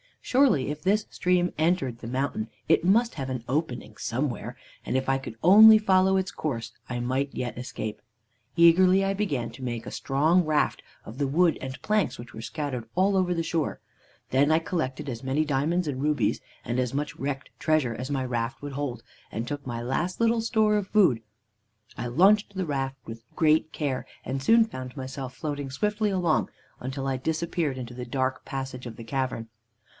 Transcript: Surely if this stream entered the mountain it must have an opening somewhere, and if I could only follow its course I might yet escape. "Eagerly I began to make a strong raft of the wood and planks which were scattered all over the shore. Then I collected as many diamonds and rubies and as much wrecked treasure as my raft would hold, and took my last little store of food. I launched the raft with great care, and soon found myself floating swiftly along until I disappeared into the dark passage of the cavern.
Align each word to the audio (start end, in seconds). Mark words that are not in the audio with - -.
Surely 0.23 0.71
if 0.71 0.81
this 0.81 1.05
stream 1.09 1.51
entered 1.57 1.99
the 1.99 2.07
mountain 2.07 2.47
it 2.69 2.83
must 2.85 3.15
have 3.15 3.29
an 3.29 3.43
opening 3.49 3.97
somewhere, 3.97 4.55
and 4.85 4.95
if 4.95 5.09
I 5.09 5.17
could 5.17 5.35
only 5.43 5.77
follow 5.77 6.15
its 6.17 6.31
course 6.31 6.71
I 6.89 6.99
might 6.99 7.29
yet 7.35 7.57
escape. 7.57 8.01
"Eagerly 8.55 9.03
I 9.03 9.13
began 9.13 9.49
to 9.51 9.63
make 9.63 9.85
a 9.85 9.91
strong 9.91 10.43
raft 10.43 10.81
of 11.05 11.17
the 11.17 11.27
wood 11.27 11.57
and 11.61 11.79
planks 11.83 12.17
which 12.17 12.33
were 12.33 12.41
scattered 12.41 12.87
all 12.95 13.15
over 13.15 13.33
the 13.33 13.43
shore. 13.43 13.79
Then 14.29 14.51
I 14.51 14.57
collected 14.57 15.09
as 15.09 15.23
many 15.23 15.43
diamonds 15.43 15.87
and 15.87 16.01
rubies 16.01 16.39
and 16.63 16.79
as 16.79 16.93
much 16.93 17.15
wrecked 17.17 17.49
treasure 17.59 17.93
as 17.93 18.09
my 18.09 18.23
raft 18.25 18.61
would 18.61 18.73
hold, 18.73 19.03
and 19.31 19.47
took 19.47 19.67
my 19.67 19.81
last 19.83 20.19
little 20.21 20.41
store 20.41 20.77
of 20.77 20.87
food. 20.87 21.21
I 21.97 22.07
launched 22.07 22.55
the 22.55 22.65
raft 22.65 22.95
with 23.05 23.23
great 23.35 23.71
care, 23.71 24.07
and 24.23 24.41
soon 24.41 24.65
found 24.65 24.95
myself 24.97 25.35
floating 25.35 25.69
swiftly 25.69 26.09
along 26.09 26.49
until 26.79 27.05
I 27.07 27.17
disappeared 27.17 27.77
into 27.77 27.93
the 27.93 28.05
dark 28.05 28.45
passage 28.45 28.87
of 28.87 28.95
the 28.95 29.03
cavern. 29.03 29.49